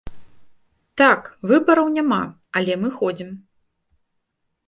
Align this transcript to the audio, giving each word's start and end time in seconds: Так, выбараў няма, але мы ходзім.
Так, 1.01 1.21
выбараў 1.51 1.91
няма, 1.99 2.19
але 2.61 2.73
мы 2.85 2.91
ходзім. 3.01 3.29